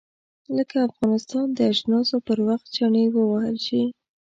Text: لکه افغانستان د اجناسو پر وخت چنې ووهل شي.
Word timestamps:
لکه 0.55 0.77
افغانستان 0.89 1.45
د 1.53 1.59
اجناسو 1.71 2.15
پر 2.27 2.37
وخت 2.47 2.67
چنې 2.77 3.03
ووهل 3.15 3.57
شي. 3.67 3.83